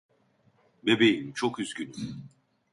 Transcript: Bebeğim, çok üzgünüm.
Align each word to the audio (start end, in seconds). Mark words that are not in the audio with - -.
Bebeğim, 0.85 1.33
çok 1.33 1.59
üzgünüm. 1.59 2.25